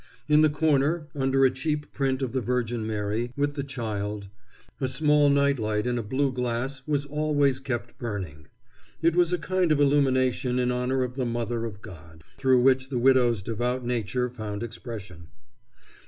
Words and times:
In 0.27 0.41
the 0.41 0.49
corner, 0.49 1.09
under 1.13 1.45
a 1.45 1.51
cheap 1.51 1.91
print 1.93 2.23
of 2.23 2.31
the 2.31 2.41
Virgin 2.41 2.87
Mary 2.87 3.31
with 3.37 3.53
the 3.53 3.61
Child, 3.61 4.29
a 4.79 4.87
small 4.87 5.29
night 5.29 5.59
light 5.59 5.85
in 5.85 5.99
a 5.99 6.01
blue 6.01 6.31
glass 6.31 6.81
was 6.87 7.05
always 7.05 7.59
kept 7.59 7.99
burning. 7.99 8.47
It 9.03 9.15
was 9.15 9.31
a 9.31 9.37
kind 9.37 9.71
of 9.71 9.79
illumination 9.79 10.57
in 10.57 10.71
honor 10.71 11.03
of 11.03 11.17
the 11.17 11.25
Mother 11.27 11.65
of 11.65 11.83
God, 11.83 12.23
through 12.37 12.61
which 12.61 12.89
the 12.89 12.97
widow's 12.97 13.43
devout 13.43 13.85
nature 13.85 14.27
found 14.27 14.63
expression. 14.63 15.27